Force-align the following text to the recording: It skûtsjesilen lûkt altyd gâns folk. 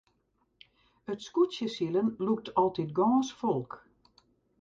It 1.11 1.19
skûtsjesilen 1.25 2.07
lûkt 2.25 2.47
altyd 2.61 2.89
gâns 2.97 3.29
folk. 3.39 3.71